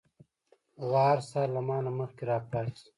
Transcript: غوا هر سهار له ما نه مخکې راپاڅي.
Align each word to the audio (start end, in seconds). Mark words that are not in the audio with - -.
غوا 0.87 1.03
هر 1.11 1.19
سهار 1.29 1.47
له 1.55 1.61
ما 1.67 1.77
نه 1.85 1.91
مخکې 1.99 2.23
راپاڅي. 2.31 2.85